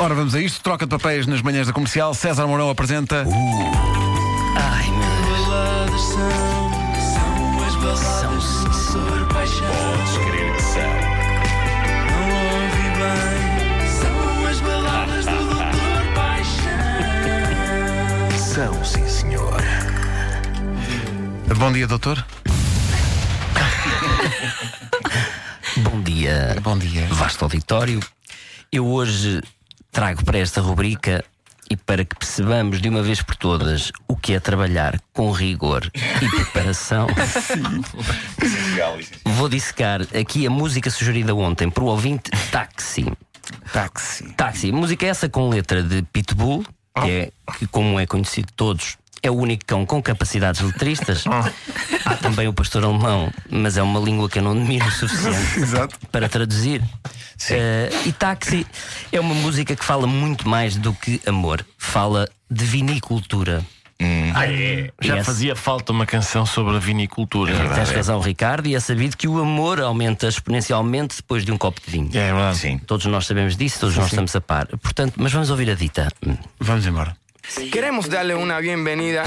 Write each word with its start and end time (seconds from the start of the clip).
Ora, 0.00 0.14
vamos 0.14 0.32
a 0.36 0.40
isto. 0.40 0.62
Troca 0.62 0.86
de 0.86 0.90
papéis 0.90 1.26
nas 1.26 1.42
manhãs 1.42 1.66
da 1.66 1.72
comercial. 1.72 2.14
César 2.14 2.46
Mourão 2.46 2.70
apresenta. 2.70 3.24
Ai, 4.56 4.88
meu 4.90 5.18
Baladas 5.28 6.00
são, 6.00 6.70
são 7.14 7.64
as 7.66 7.74
baladas 7.74 8.44
São, 8.44 9.02
doutor 9.02 9.28
Paixão. 9.32 9.66
Podes 9.66 10.18
crer 10.18 10.54
que 10.54 10.62
são. 10.62 10.82
Não 12.10 12.30
ouvi 12.62 12.86
bem, 12.98 13.88
são 13.90 14.46
as 14.46 14.60
baladas 14.60 15.24
do 15.26 15.36
doutor 15.36 16.02
Paixão. 16.14 16.78
São, 18.38 18.84
sim, 18.84 19.08
senhor. 19.08 19.62
Bom 21.56 21.72
dia, 21.72 21.88
doutor. 21.88 22.24
Bom 25.78 26.00
dia. 26.02 26.56
Bom 26.62 26.78
dia. 26.78 27.06
Vasto 27.10 27.44
auditório. 27.44 27.98
Eu 28.70 28.86
hoje 28.86 29.40
trago 29.98 30.24
para 30.24 30.38
esta 30.38 30.60
rubrica 30.60 31.24
e 31.68 31.76
para 31.76 32.04
que 32.04 32.14
percebamos 32.14 32.80
de 32.80 32.88
uma 32.88 33.02
vez 33.02 33.20
por 33.20 33.34
todas 33.34 33.90
o 34.06 34.16
que 34.16 34.32
é 34.32 34.38
trabalhar 34.38 34.96
com 35.12 35.32
rigor 35.32 35.90
e 36.22 36.28
preparação, 36.36 37.08
vou 39.26 39.48
dissecar 39.48 40.02
aqui 40.16 40.46
a 40.46 40.50
música 40.50 40.88
sugerida 40.88 41.34
ontem 41.34 41.68
por 41.68 41.82
o 41.82 41.86
ouvinte 41.86 42.30
Táxi. 42.52 43.12
Táxi. 43.72 44.32
Táxi, 44.34 44.70
música 44.70 45.04
essa 45.04 45.28
com 45.28 45.48
letra 45.48 45.82
de 45.82 46.00
Pitbull, 46.12 46.64
que 47.02 47.10
é, 47.10 47.32
que 47.58 47.66
como 47.66 47.98
é 47.98 48.06
conhecido 48.06 48.46
de 48.46 48.52
todos, 48.52 48.96
é 49.22 49.30
o 49.30 49.34
único 49.34 49.64
cão 49.66 49.84
com 49.86 50.02
capacidades 50.02 50.60
letristas. 50.60 51.24
Há 52.04 52.14
também 52.16 52.48
o 52.48 52.52
pastor 52.52 52.84
alemão, 52.84 53.30
mas 53.50 53.76
é 53.76 53.82
uma 53.82 54.00
língua 54.00 54.28
que 54.28 54.38
eu 54.38 54.42
não 54.42 54.54
domino 54.54 54.86
o 54.86 54.90
suficiente 54.90 55.58
Exato. 55.60 55.96
para 56.10 56.28
traduzir. 56.28 56.82
Eh, 57.50 57.90
e 58.06 58.12
Táxi 58.12 58.66
é 59.12 59.20
uma 59.20 59.34
música 59.34 59.76
que 59.76 59.84
fala 59.84 60.06
muito 60.06 60.48
mais 60.48 60.76
do 60.76 60.92
que 60.92 61.20
amor. 61.26 61.64
Fala 61.76 62.28
de 62.50 62.64
vinicultura. 62.64 63.64
Ah, 64.34 64.46
é? 64.46 64.92
Já 65.00 65.16
Yes. 65.16 65.26
fazia 65.26 65.56
falta 65.56 65.90
uma 65.90 66.06
canção 66.06 66.46
sobre 66.46 66.76
a 66.76 66.78
vinicultura. 66.78 67.52
Tens 67.74 67.90
razão, 67.90 68.20
Ricardo, 68.20 68.68
e 68.68 68.76
é 68.76 68.80
sabido 68.80 69.16
que 69.16 69.26
o 69.26 69.40
amor 69.40 69.80
aumenta 69.80 70.28
exponencialmente 70.28 71.16
depois 71.16 71.44
de 71.44 71.50
um 71.50 71.58
copo 71.58 71.80
de 71.84 71.90
vinho. 71.90 72.08
É 72.14 72.32
verdade. 72.32 72.58
Sim. 72.58 72.78
Todos 72.78 73.06
nós 73.06 73.26
sabemos 73.26 73.56
disso, 73.56 73.80
todos 73.80 73.96
nós 73.96 74.06
estamos 74.06 74.34
a 74.36 74.40
par. 74.40 74.68
Portanto, 74.80 75.14
mas 75.16 75.32
vamos 75.32 75.50
ouvir 75.50 75.68
a 75.70 75.74
dita. 75.74 76.08
Vamos 76.60 76.86
embora. 76.86 77.16
Queremos 77.72 78.08
darle 78.08 78.34
una 78.34 78.58
bienvenida 78.60 79.22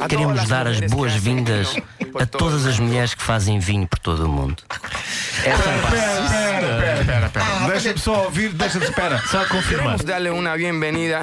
a 0.00 0.08
Queremos 0.08 0.34
todas 0.34 0.48
dar 0.48 0.68
as 0.68 0.80
boas-vindas 0.90 1.74
a 2.18 2.26
todas 2.26 2.64
as 2.66 2.78
mulheres 2.78 3.14
que 3.14 3.22
fazem 3.22 3.58
vinho 3.58 3.86
por 3.86 3.98
todo 3.98 4.24
o 4.24 4.28
mundo. 4.28 4.62
Essa 5.44 5.68
é 5.68 5.74
a 5.74 5.90
Pera, 5.90 6.78
pera, 6.80 7.04
pera, 7.04 7.28
pera. 7.28 7.68
Deixa-me 7.70 7.98
só 7.98 8.24
ouvir, 8.24 8.50
deixa-me. 8.54 8.84
Espera. 8.86 9.18
Só 9.26 9.44
confirmar. 9.46 9.96
Queremos 9.96 10.04
darle 10.04 10.30
una 10.30 10.54
bienvenida 10.54 11.22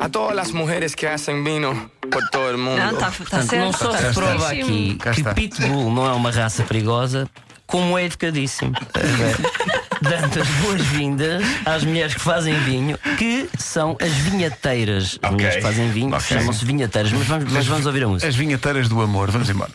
a 0.00 0.08
todas 0.08 0.34
las 0.34 0.52
mujeres 0.52 0.96
que 0.96 1.06
hacen 1.08 1.44
vino 1.44 1.90
por 2.10 2.26
todo 2.30 2.50
el 2.50 2.56
mundo. 2.56 2.78
Não, 2.78 2.92
está 2.92 3.06
tá 3.06 3.12
Portanto, 3.12 3.46
certo. 3.50 3.64
não 3.64 3.72
só 3.72 3.90
tá 3.90 3.98
se 3.98 4.14
prova 4.14 4.48
certíssimo. 4.48 4.98
aqui 5.04 5.22
que. 5.22 5.34
Pitbull 5.34 5.92
não 5.92 6.06
é 6.06 6.12
uma 6.12 6.30
raça 6.32 6.62
perigosa, 6.64 7.28
como 7.66 7.96
é 7.98 8.04
educadíssimo. 8.04 8.72
Dando 10.02 10.40
as 10.40 10.48
boas-vindas 10.60 11.44
às 11.64 11.84
mulheres 11.84 12.14
que 12.14 12.20
fazem 12.20 12.54
vinho, 12.64 12.98
que 13.16 13.48
são 13.58 13.96
as 14.00 14.10
vinhateiras. 14.10 15.18
As 15.22 15.30
mulheres 15.30 15.56
que 15.56 15.62
fazem 15.62 15.90
vinho 15.90 16.08
Ok. 16.14 16.20
chamam-se 16.20 16.64
vinhateiras, 16.64 17.12
mas 17.12 17.26
vamos, 17.26 17.52
mas 17.52 17.66
vamos 17.66 17.86
ouvir 17.86 18.04
a 18.04 18.08
música. 18.08 18.28
As 18.28 18.34
vinheteiras 18.34 18.88
do 18.88 19.00
amor. 19.00 19.30
Vamos 19.30 19.48
embora. 19.48 19.70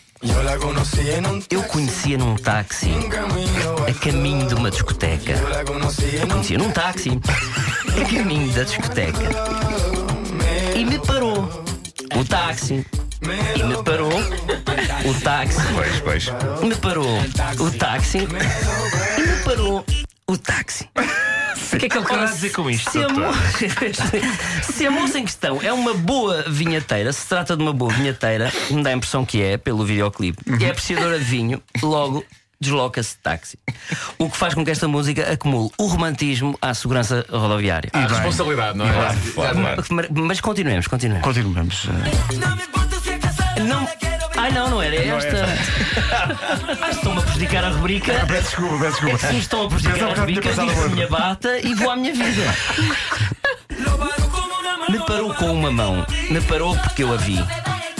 Eu 1.50 1.62
conhecia 1.64 2.18
num 2.18 2.34
táxi 2.36 2.90
a 3.88 3.94
caminho 4.04 4.46
de 4.48 4.54
uma 4.54 4.70
discoteca. 4.70 5.34
Un 6.22 6.28
Conhecia 6.28 6.58
num 6.58 6.70
táxi 6.72 7.20
a 7.88 8.04
caminho 8.16 8.52
da 8.52 8.64
discoteca. 8.64 9.18
E 10.74 10.84
me 10.84 10.98
parou 10.98 11.64
o 12.16 12.24
táxi. 12.24 12.84
E 13.56 13.62
me 13.62 13.82
parou 13.82 14.10
o 14.12 15.20
táxi. 15.22 15.60
Pois, 15.74 16.00
pois. 16.00 16.26
Me 16.62 16.74
parou 16.76 17.18
o 17.60 17.70
táxi. 17.78 18.18
E 18.18 19.20
me 19.22 19.44
parou 19.44 19.84
o 20.28 20.36
táxi. 20.36 20.88
O 21.70 21.76
que 21.76 21.84
é 21.84 21.88
que 21.88 21.98
ele 21.98 22.06
quer 22.06 22.24
dizer 22.24 22.50
com 22.52 22.70
isto? 22.70 22.90
Se 22.90 22.98
a, 22.98 23.06
doutor? 23.08 23.26
mo... 23.26 23.32
se 24.72 24.86
a 24.86 24.90
moça 24.90 25.18
em 25.18 25.24
questão 25.24 25.60
é 25.62 25.70
uma 25.70 25.92
boa 25.92 26.42
vinheteira, 26.48 27.12
se 27.12 27.28
trata 27.28 27.54
de 27.56 27.62
uma 27.62 27.74
boa 27.74 27.92
vinheteira, 27.92 28.50
me 28.70 28.82
dá 28.82 28.90
a 28.90 28.92
impressão 28.94 29.24
que 29.24 29.42
é, 29.42 29.58
pelo 29.58 29.84
videoclipe, 29.84 30.38
e 30.58 30.64
é 30.64 30.70
apreciadora 30.70 31.18
de 31.18 31.24
vinho, 31.24 31.62
logo 31.82 32.24
desloca-se 32.58 33.16
de 33.16 33.18
táxi. 33.18 33.58
O 34.18 34.30
que 34.30 34.36
faz 34.36 34.54
com 34.54 34.64
que 34.64 34.70
esta 34.70 34.88
música 34.88 35.30
acumule 35.30 35.70
o 35.76 35.86
romantismo 35.86 36.56
à 36.62 36.72
segurança 36.72 37.26
rodoviária. 37.28 37.90
A 37.92 38.06
responsabilidade, 38.06 38.78
não 38.78 38.88
é? 38.88 38.92
Claro, 38.92 39.18
claro. 39.34 39.58
Mas- 40.10 40.40
continuemos, 40.40 40.86
continuemos. 40.86 41.24
Continuamos. 41.24 41.84
Não. 43.68 44.07
Ai 44.48 44.54
não, 44.54 44.70
não 44.70 44.82
era 44.82 44.96
esta. 44.96 45.44
Ah, 46.80 46.90
estão-me 46.90 47.18
a 47.18 47.22
prejudicar 47.22 47.64
a 47.64 47.68
rubrica. 47.68 48.24
Peço 48.26 48.42
desculpa, 48.44 48.78
peço 48.78 48.90
desculpa. 48.92 49.18
Sim, 49.18 49.38
estão 49.38 49.66
a 49.66 49.68
prejudicar 49.68 49.94
Pensava 49.98 50.12
a 50.12 50.20
rubrica, 50.20 50.52
digo 50.54 50.84
a 50.84 50.88
minha 50.88 51.08
bata 51.08 51.58
e 51.58 51.74
vou 51.74 51.90
à 51.90 51.96
minha 51.96 52.14
vida. 52.14 52.42
Me 54.88 54.98
parou 55.00 55.34
com 55.34 55.52
uma 55.52 55.70
mão. 55.70 56.06
Me 56.30 56.40
parou 56.40 56.74
porque 56.78 57.02
eu 57.02 57.12
a 57.12 57.16
vi. 57.18 57.38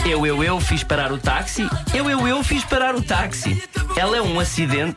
Eu, 0.07 0.27
eu, 0.27 0.43
eu 0.43 0.59
fiz 0.59 0.83
parar 0.83 1.13
o 1.13 1.19
táxi. 1.19 1.69
Eu, 1.93 2.09
eu, 2.09 2.27
eu 2.27 2.43
fiz 2.43 2.65
parar 2.65 2.95
o 2.95 3.03
táxi. 3.03 3.63
Ela 3.95 4.17
é 4.17 4.23
um 4.23 4.41
acidente. 4.41 4.97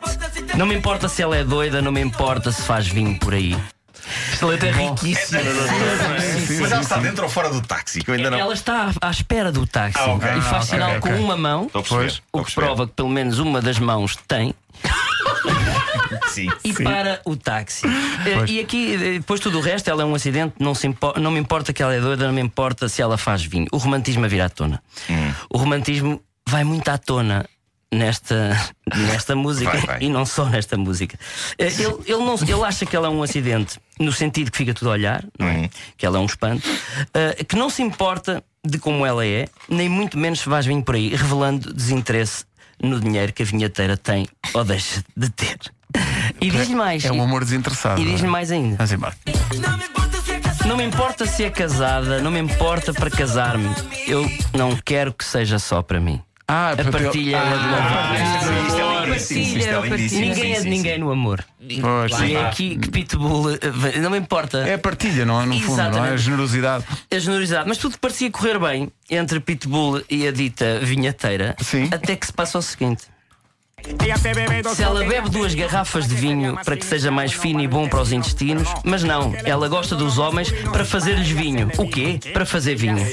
Não 0.56 0.66
me 0.66 0.74
importa 0.74 1.10
se 1.10 1.22
ela 1.22 1.36
é 1.36 1.44
doida, 1.44 1.82
não 1.82 1.92
me 1.92 2.00
importa 2.00 2.50
se 2.54 2.62
faz 2.62 2.88
vinho 2.88 3.20
por 3.20 3.34
aí. 3.34 3.58
Esta 4.32 4.46
letra 4.46 4.70
é 4.70 4.72
riquíssima. 4.72 5.42
Mas 6.62 6.72
ela 6.72 6.82
está 6.82 6.98
dentro 6.98 7.24
ou 7.24 7.30
fora 7.30 7.50
do 7.50 7.62
táxi? 7.62 8.02
Que 8.02 8.12
eu 8.12 8.16
ainda 8.16 8.30
não. 8.32 8.38
Ela 8.40 8.54
está 8.54 8.92
à 9.02 9.10
espera 9.12 9.52
do 9.52 9.66
táxi 9.68 9.98
Ah, 10.00 10.14
ok. 10.14 10.30
e 10.30 10.42
faz 10.42 10.46
Ah, 10.54 10.58
ok, 10.58 10.62
sinal 10.68 10.98
ok. 10.98 11.00
com 11.12 11.20
uma 11.20 11.38
mão, 11.38 11.66
Estou 11.66 11.80
a 11.80 11.84
perceber. 11.84 12.02
Pois, 12.02 12.14
estou 12.14 12.24
o 12.34 12.38
que 12.46 12.52
perceber. 12.54 12.66
prova 12.68 12.88
que 12.88 12.94
pelo 12.94 13.10
menos 13.10 13.40
uma 13.40 13.62
das 13.62 13.80
mãos 13.80 14.16
tem, 14.28 14.54
Sim. 16.30 16.50
e 16.64 16.74
para 16.74 17.22
o 17.26 17.36
táxi. 17.36 17.86
Eh, 17.88 18.46
E 18.48 18.60
aqui, 18.60 18.94
eh, 18.94 18.98
depois 19.20 19.40
tudo 19.40 19.58
o 19.60 19.62
resto, 19.62 19.90
ela 19.90 20.02
é 20.04 20.06
um 20.06 20.16
acidente, 20.16 20.56
não, 20.60 20.74
se 20.74 20.88
impo- 20.88 21.14
não 21.20 21.32
me 21.32 21.40
importa 21.40 21.74
que 21.74 21.82
ela 21.84 21.94
é 21.94 22.00
doida, 22.00 22.26
não 22.28 22.34
me 22.34 22.42
importa 22.42 22.88
se 22.90 23.02
ela 23.02 23.18
faz 23.18 23.44
vinho. 23.44 23.68
O 23.72 23.78
romantismo 23.78 24.24
a 24.26 24.28
vir 24.28 24.42
à 24.42 24.50
tona. 24.50 24.82
Hum. 25.10 25.34
O 25.50 25.58
romantismo 25.58 26.22
vai 26.48 26.64
muito 26.64 26.88
à 26.90 26.98
tona. 26.98 27.46
Nesta, 27.94 28.58
nesta 28.96 29.36
música 29.36 29.72
Vai, 29.72 29.82
vai. 29.82 29.98
e 30.02 30.08
não 30.10 30.26
só 30.26 30.46
nesta 30.46 30.78
música. 30.78 31.20
Eh, 31.58 31.66
Ele, 31.68 31.98
ele, 32.06 32.24
não, 32.24 32.36
ele 32.36 32.64
acha 32.64 32.86
que 32.86 32.96
ela 32.96 33.08
é 33.08 33.10
um 33.10 33.22
acidente 33.22 33.80
no 34.00 34.14
sentido 34.14 34.50
que 34.50 34.58
fica 34.58 34.74
tudo 34.74 34.90
a 34.90 34.94
olhar, 34.94 35.26
não 35.38 35.48
é? 35.48 35.58
Uhum. 35.58 35.70
que 35.98 36.06
ela 36.06 36.18
é 36.18 36.22
um 36.22 36.26
espanto, 36.26 36.68
eh, 37.14 37.44
que 37.44 37.58
não 37.58 37.70
se 37.70 37.82
importa 37.82 38.42
de 38.66 38.80
como 38.80 39.06
ela 39.06 39.26
é, 39.26 39.48
nem 39.68 39.90
muito 39.90 40.18
menos 40.18 40.40
se 40.40 40.48
vais 40.48 40.66
vir 40.66 40.82
por 40.84 40.96
aí, 40.96 41.10
revelando 41.14 41.74
desinteresse 41.74 42.46
no 42.82 43.00
dinheiro 43.00 43.34
que 43.34 43.44
a 43.44 43.46
vinheteira 43.46 43.98
tem 43.98 44.28
ou 44.54 44.64
deixa 44.64 45.04
de 45.16 45.30
ter. 45.30 45.58
E 46.40 46.50
diz-lhe 46.50 46.76
mais. 46.76 47.04
É 47.04 47.12
um 47.12 47.22
amor 47.22 47.44
desinteressado. 47.44 48.02
E 48.02 48.16
é? 48.16 48.28
mais 48.28 48.52
ainda. 48.52 48.78
Vamos 48.78 48.92
embora. 48.92 49.16
Não 50.66 50.78
me 50.78 50.84
importa 50.86 51.26
se 51.26 51.44
é 51.44 51.50
casada, 51.50 52.22
não 52.22 52.32
me 52.32 52.40
importa 52.40 52.94
para 52.94 53.10
casar-me. 53.10 53.70
Eu 54.08 54.30
não 54.54 54.76
quero 54.78 55.12
que 55.14 55.26
seja 55.26 55.60
só 55.60 55.82
para 55.82 56.00
mim. 56.00 56.22
Ah, 56.54 56.72
A 56.72 56.92
partilha 56.92 57.38
é 57.38 57.58
de 57.58 57.66
louvar. 57.66 58.16
Isto 59.16 59.34
é. 59.34 59.40
Isto 59.40 59.70
é 59.70 59.82
lindíssimo. 59.88 60.22
Ninguém 60.22 60.36
Sim, 60.44 60.52
é 60.52 60.56
de 60.58 60.62
sim, 60.64 60.70
ninguém 60.70 60.94
sim. 60.96 61.00
no 61.00 61.12
amor. 61.12 61.46
Pois, 61.60 62.20
E 62.30 62.36
é 62.36 62.46
aqui 62.46 62.76
que 62.78 62.90
Pitbull. 62.92 63.52
eh, 63.52 64.00
Não 64.02 64.10
me 64.10 64.18
importa. 64.18 64.58
É 64.68 64.74
a 64.74 64.78
partilha, 64.80 65.26
não 65.26 65.42
é? 65.42 65.46
No 65.46 65.60
fundo, 65.62 65.78
não 65.92 66.06
é? 66.06 66.10
A 66.10 66.18
generosidade. 66.18 66.84
a 67.10 67.20
generosidade. 67.20 67.68
Mas 67.70 67.78
tudo 67.78 67.98
parecia 67.98 68.30
correr 68.30 68.60
bem 68.60 68.92
entre 69.10 69.40
Pitbull 69.40 70.02
e 70.10 70.28
a 70.28 70.32
dita 70.32 70.80
vinheteira. 70.82 71.56
Sim. 71.62 71.88
Até 71.92 72.16
que 72.18 72.26
se 72.26 72.34
passa 72.34 72.58
o 72.58 72.62
seguinte. 72.62 73.04
Se 74.76 74.84
ela 74.84 75.04
bebe 75.06 75.30
duas 75.30 75.56
garrafas 75.56 76.08
de 76.08 76.14
vinho 76.16 76.56
para 76.64 76.76
que 76.78 76.86
seja 76.86 77.10
mais 77.10 77.32
fino 77.34 77.62
e 77.62 77.68
bom 77.68 77.88
para 77.88 78.02
os 78.02 78.12
intestinos, 78.12 78.68
mas 78.84 79.04
não, 79.04 79.34
ela 79.44 79.68
gosta 79.68 79.96
dos 79.96 80.20
homens 80.20 80.52
para 80.72 80.86
fazer-lhes 80.86 81.30
vinho. 81.30 81.72
O 81.78 81.88
quê? 81.88 82.20
Para 82.34 82.46
fazer 82.46 82.76
vinho. 82.76 83.04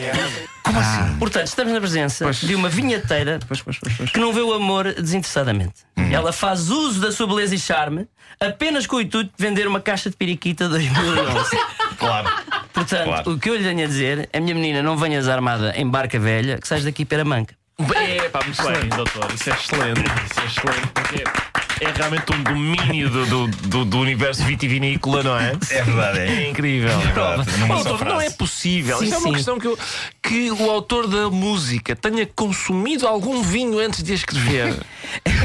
Como 0.68 0.80
assim? 0.80 1.16
Portanto, 1.18 1.46
estamos 1.46 1.72
na 1.72 1.80
presença 1.80 2.30
de 2.32 2.54
uma 2.54 2.68
vinheteira 2.68 3.38
Pois, 3.48 3.60
pois, 3.62 3.78
pois, 3.78 3.94
pois. 3.96 4.10
que 4.10 4.20
não 4.20 4.32
vê 4.32 4.40
o 4.40 4.52
amor 4.52 4.92
desinteressadamente. 4.94 5.74
Ela 6.12 6.32
faz 6.32 6.70
uso 6.70 7.00
da 7.00 7.10
sua 7.12 7.26
beleza 7.26 7.54
e 7.54 7.58
charme 7.58 8.06
apenas 8.40 8.86
com 8.86 8.96
o 8.96 9.00
intuito 9.00 9.32
de 9.36 9.42
vender 9.44 9.66
uma 9.66 9.80
caixa 9.80 10.08
de 10.10 10.16
periquita 10.16 10.68
2011. 10.68 11.56
Claro. 11.98 12.28
Portanto, 12.72 13.04
Claro. 13.04 13.32
o 13.32 13.38
que 13.40 13.50
eu 13.50 13.56
lhe 13.56 13.64
tenho 13.64 13.82
a 13.82 13.86
dizer 13.88 14.28
é: 14.32 14.38
minha 14.38 14.54
menina, 14.54 14.80
não 14.84 14.96
venhas 14.96 15.26
armada 15.26 15.72
em 15.76 15.84
barca 15.84 16.16
velha, 16.16 16.58
que 16.58 16.68
sais 16.68 16.84
daqui 16.84 17.04
para 17.04 17.22
a 17.22 17.24
manca. 17.24 17.56
É, 17.96 18.28
pá, 18.28 18.40
muito 18.44 18.62
bem, 18.62 18.88
doutor. 18.90 19.26
Isso 19.34 19.50
é 19.50 19.52
excelente. 19.54 20.00
Isso 20.30 20.40
é 20.40 20.44
excelente. 20.46 20.86
Porque 20.94 21.24
é 21.84 21.90
realmente 21.92 22.32
um 22.32 22.42
domínio 22.44 23.10
do, 23.10 23.26
do, 23.26 23.46
do, 23.48 23.84
do 23.84 23.98
universo 23.98 24.44
vitivinícola, 24.44 25.24
não 25.24 25.36
é? 25.38 25.52
É 25.70 25.82
verdade, 25.82 26.18
É 26.20 26.26
é. 26.44 26.50
incrível. 26.50 26.96
verdade, 27.00 27.42
Oh, 27.68 27.76
só 27.78 27.82
doutor, 27.88 28.04
não 28.06 28.20
é 28.20 28.30
possível. 28.30 28.98
Sim, 28.98 29.04
Isto 29.06 29.14
é 29.16 29.18
uma 29.18 29.32
questão 29.34 29.58
que 29.58 29.66
eu, 29.66 29.78
que 30.28 30.50
o 30.50 30.70
autor 30.70 31.06
da 31.06 31.30
música 31.30 31.96
tenha 31.96 32.26
consumido 32.36 33.06
algum 33.06 33.42
vinho 33.42 33.78
antes 33.78 34.02
de 34.02 34.12
a 34.12 34.14
escrever. 34.14 34.76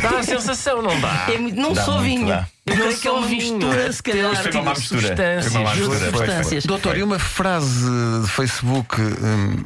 Dá 0.01 0.19
a 0.19 0.23
sensação, 0.23 0.81
não 0.81 0.99
dá? 0.99 1.27
É 1.29 1.37
não 1.37 1.71
Dá 1.71 1.83
só 1.85 1.91
muito, 1.93 2.03
vinho. 2.03 2.27
dá. 2.27 2.45
Eu 2.65 2.75
creio 2.75 2.97
que 2.97 3.07
é 3.07 3.11
uma 3.11 3.27
mistura, 3.27 3.81
é 3.87 3.91
se 3.91 4.03
calhar. 4.03 4.35
Foi 4.41 4.51
uma 4.61 4.73
mistura. 4.73 5.01
substâncias. 5.01 5.55
Uma 5.55 5.73
mistura. 5.75 5.99
Substâncias. 5.99 6.65
Doutor, 6.65 6.97
e 6.97 7.03
uma 7.03 7.19
frase 7.19 7.85
de 8.21 8.27
Facebook 8.29 9.01
hum, 9.01 9.63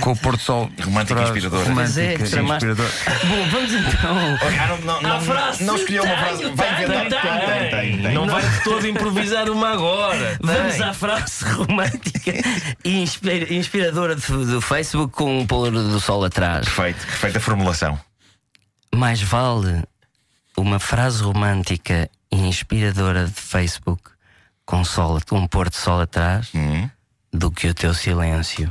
com 0.00 0.12
o 0.12 0.16
Porto 0.16 0.40
Sol 0.42 0.70
Romântica 0.82 1.20
e 1.20 1.24
inspiradora. 1.24 1.62
É, 1.62 1.68
Romântica 1.68 2.00
e 2.24 2.28
tramaste. 2.30 2.66
inspiradora. 2.66 2.90
Bom, 3.26 3.48
vamos 3.50 3.72
então. 3.72 4.16
Ah, 4.40 4.66
não, 4.68 4.78
não, 4.80 5.02
não, 5.02 5.20
frase. 5.20 5.64
não 5.64 5.76
escolheu 5.76 6.04
uma 6.04 6.16
frase. 6.16 6.38
Tenho, 6.42 6.56
Vai 6.56 6.76
tenho, 6.76 6.94
inventar. 6.94 8.12
Não 8.14 8.26
vai 8.26 8.42
de 8.48 8.64
todo 8.64 8.86
improvisar 8.86 9.50
uma 9.50 9.70
agora. 9.70 10.38
Vamos 10.40 10.80
à 10.80 10.92
frase 10.94 11.44
romântica 11.44 12.32
e 12.84 13.02
inspira- 13.02 13.52
inspiradora 13.52 14.14
do, 14.44 14.52
do 14.52 14.60
Facebook 14.60 15.12
com 15.14 15.40
o 15.40 15.46
pôr 15.46 15.70
do 15.70 16.00
sol 16.00 16.24
atrás. 16.24 16.64
Perfeito, 16.64 17.06
perfeita 17.06 17.40
formulação. 17.40 17.98
Mais 18.94 19.22
vale 19.22 19.82
uma 20.56 20.78
frase 20.78 21.22
romântica 21.22 22.08
e 22.30 22.36
inspiradora 22.36 23.26
de 23.26 23.32
Facebook 23.32 24.02
com, 24.66 24.84
sol, 24.84 25.20
com 25.28 25.46
pôr 25.46 25.68
de 25.70 25.76
sol 25.76 26.00
atrás 26.00 26.50
do 27.32 27.50
que 27.50 27.68
o 27.68 27.74
teu 27.74 27.94
silêncio. 27.94 28.70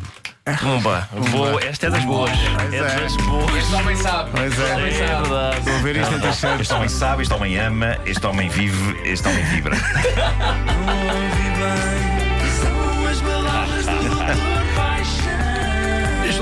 Pumba. 0.59 1.07
Vou, 1.11 1.59
esta 1.59 1.87
é 1.87 1.89
das 1.91 2.03
boas. 2.03 2.31
É 2.71 2.99
das 2.99 3.15
boas. 3.17 3.51
Pois 4.31 4.59
é, 4.59 4.71
É 4.71 5.21
verdade. 5.21 5.59
vou 5.61 5.79
ver 5.79 5.95
isto 5.97 6.19
terceiro. 6.19 6.61
Este 6.61 6.73
homem 6.73 6.89
sabe, 6.89 7.21
este 7.23 7.33
homem 7.33 7.57
ama, 7.57 7.97
este 8.05 8.25
homem 8.25 8.49
vive, 8.49 8.99
este 9.07 9.27
homem 9.27 9.43
vibra. 9.45 9.75
Não 10.75 11.15
ouvi 11.15 11.49
bem. 11.57 12.51
São 12.59 13.07
as 13.07 13.21
palavras 13.21 13.85
do 13.85 13.91
Dr. 13.99 14.90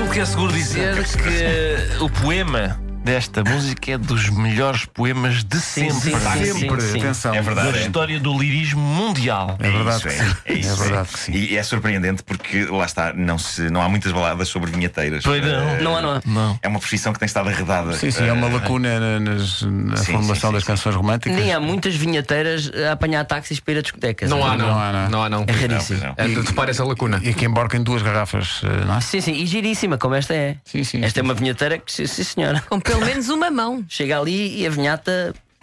Julgo 0.00 0.14
que 0.14 0.20
é 0.20 0.24
seguro 0.24 0.50
dizer 0.50 0.94
que 1.04 2.02
o 2.02 2.08
poema 2.08 2.80
desta 3.04 3.42
música 3.42 3.92
é 3.92 3.98
dos 3.98 4.28
melhores 4.28 4.84
poemas 4.84 5.42
de 5.42 5.58
sempre. 5.60 5.92
sim, 5.94 6.12
sim. 6.44 6.60
Sempre, 6.60 6.80
sim. 6.80 6.98
atenção. 6.98 7.34
É 7.34 7.36
Da 7.38 7.42
verdade. 7.42 7.78
é. 7.78 7.82
história 7.82 8.20
do 8.20 8.38
lirismo 8.38 8.80
mundial. 8.80 9.56
É 9.58 9.70
verdade 9.70 9.96
isso, 9.96 10.08
que 10.08 10.08
é, 10.08 10.18
sim. 10.24 10.36
é 10.46 10.52
isso, 10.54 10.72
É 10.72 10.76
verdade 10.84 11.08
que 11.08 11.18
sim. 11.18 11.32
E 11.32 11.56
é 11.56 11.62
surpreendente 11.62 12.22
porque 12.22 12.64
lá 12.66 12.84
está, 12.84 13.12
não, 13.12 13.38
se, 13.38 13.70
não 13.70 13.80
há 13.82 13.88
muitas 13.88 14.12
baladas 14.12 14.48
sobre 14.48 14.70
vinheteiras. 14.70 15.24
Pois 15.24 15.42
não. 15.42 15.48
Eh, 15.70 15.80
Não 15.82 15.96
há, 15.96 16.02
não 16.02 16.10
há. 16.12 16.22
Não. 16.24 16.58
É 16.62 16.68
uma 16.68 16.78
profissão 16.78 17.12
que 17.12 17.18
tem 17.18 17.26
estado 17.26 17.48
arredada. 17.48 17.92
Sim, 17.94 18.10
sim, 18.10 18.24
é 18.24 18.32
uma 18.32 18.48
Eh, 18.48 18.52
lacuna 18.54 19.00
na, 19.00 19.20
nas- 19.20 19.62
na 19.62 19.96
sim, 19.96 20.12
formulação 20.12 20.50
sim, 20.50 20.54
das 20.54 20.64
canções 20.64 20.94
românticas. 20.94 21.36
Nem 21.38 21.52
há 21.52 21.60
muitas 21.60 21.94
vinheteiras 21.94 22.70
a 22.88 22.92
apanhar 22.92 23.24
táxis 23.24 23.60
para 23.60 23.74
ir 23.74 23.78
a 23.78 23.82
discotecas. 23.82 24.28
Não 24.30 24.44
há, 24.44 24.56
não. 24.56 24.66
Não 24.68 24.78
há, 24.80 24.92
não. 24.92 25.08
Não 25.10 25.22
há, 25.22 25.28
não. 25.28 25.44
É 25.46 25.52
não, 25.52 25.60
raríssimo. 25.60 26.00
pois 26.00 26.34
não. 26.36 26.40
É, 26.42 26.42
Repara 26.46 26.70
essa 26.70 26.84
lacuna. 26.84 27.20
E 27.22 27.32
que 27.34 27.44
embarca 27.44 27.76
em 27.76 27.82
duas 27.82 28.02
garrafas, 28.02 28.60
eh, 28.64 28.84
não 28.84 28.96
é? 28.96 29.00
Sim, 29.00 29.20
sim, 29.20 29.32
e 29.32 29.46
giríssima, 29.46 29.96
como 29.98 30.14
esta 30.14 30.34
é. 30.34 30.56
Sim, 30.64 30.84
sim, 30.84 31.02
Esta 31.02 31.20
é 31.20 31.22
uma 31.22 31.34
vinheteira 31.34 31.78
que, 31.78 31.92
sim 32.06 32.06
senhora. 32.24 32.62
Pelo 32.90 33.06
menos 33.06 33.28
uma 33.28 33.52
mão. 33.52 33.84
Chega 33.88 34.18
ali 34.18 34.60
e 34.60 34.66
a 34.66 34.70
vinhata. 34.70 35.32